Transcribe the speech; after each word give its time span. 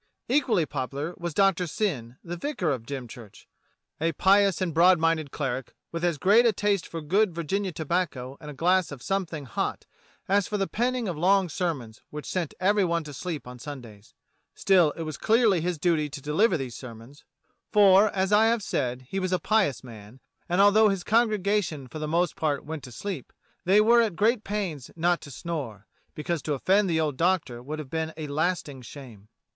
Equally 0.29 0.65
popular 0.65 1.13
was 1.19 1.31
Doctor 1.35 1.67
Syn, 1.67 2.17
the 2.23 2.35
vicar 2.35 2.71
of 2.71 2.87
Dym 2.87 3.07
church: 3.07 3.47
a 3.99 4.13
pious 4.13 4.59
and 4.59 4.73
broad 4.73 4.97
minded 4.97 5.29
cleric, 5.29 5.75
with 5.91 6.03
as 6.03 6.17
great 6.17 6.37
3 6.37 6.37
4 6.37 6.41
DOCTOR 6.41 6.47
SYN 6.47 6.49
a 6.49 6.53
taste 6.73 6.87
for 6.87 7.01
good 7.01 7.35
Virginia 7.35 7.71
tobacco 7.71 8.35
and 8.41 8.49
a 8.49 8.53
glass 8.55 8.91
of 8.91 9.03
some 9.03 9.27
thing 9.27 9.45
hot 9.45 9.85
as 10.27 10.47
for 10.47 10.57
the 10.57 10.65
penning 10.65 11.07
of 11.07 11.19
long 11.19 11.49
sermons 11.49 12.01
which 12.09 12.25
sent 12.25 12.55
every 12.59 12.83
one 12.83 13.03
to 13.03 13.13
sleep 13.13 13.45
on 13.47 13.59
Sundays. 13.59 14.15
Still, 14.55 14.89
it 14.93 15.03
was 15.03 15.19
clearly 15.19 15.61
his 15.61 15.77
duty 15.77 16.09
to 16.09 16.19
deliver 16.19 16.57
these 16.57 16.73
sermons, 16.73 17.23
for, 17.71 18.09
as 18.09 18.31
I 18.33 18.47
have 18.47 18.63
said, 18.63 19.03
he 19.03 19.19
was 19.19 19.31
a 19.31 19.37
pious 19.37 19.83
man, 19.83 20.19
and 20.49 20.59
although 20.59 20.89
his 20.89 21.03
congregation 21.03 21.87
for 21.87 21.99
the 21.99 22.07
most 22.07 22.35
part 22.35 22.65
went 22.65 22.81
to 22.85 22.91
sleep, 22.91 23.31
they 23.65 23.79
were 23.79 24.01
at 24.01 24.15
great 24.15 24.43
pains 24.43 24.89
not 24.95 25.21
to 25.21 25.29
snore, 25.29 25.85
because 26.15 26.41
to 26.41 26.55
offend 26.55 26.89
the 26.89 26.99
old 26.99 27.17
Doctor 27.17 27.61
would 27.61 27.77
have 27.77 27.91
been 27.91 28.13
a 28.17 28.25
lasting 28.25 28.81
shame. 28.81 29.27